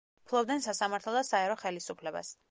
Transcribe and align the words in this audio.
ფლობდნენ 0.29 0.63
სასამართლო 0.67 1.13
და 1.17 1.21
საერო 1.29 1.59
ხელისუფლებას. 1.65 2.33